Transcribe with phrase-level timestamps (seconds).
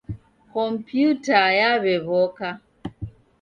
[0.51, 2.49] Kompyuta yaw'ew'oka.